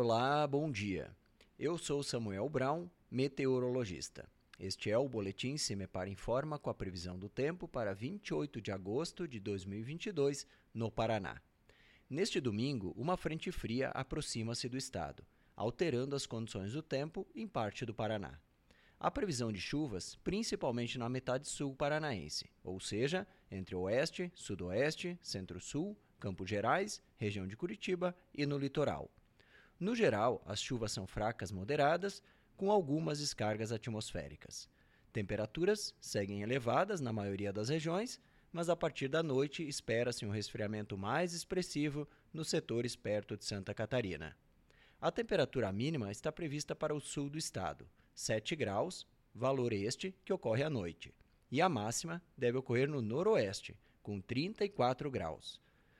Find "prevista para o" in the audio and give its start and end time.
46.32-47.00